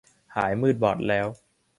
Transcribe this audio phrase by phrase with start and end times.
[0.35, 1.27] หายมืดบอดแล้ว